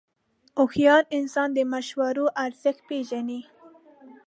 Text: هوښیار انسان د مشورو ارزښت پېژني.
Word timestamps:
هوښیار 0.59 1.03
انسان 1.17 1.49
د 1.53 1.59
مشورو 1.73 2.25
ارزښت 2.45 2.81
پېژني. 2.89 3.41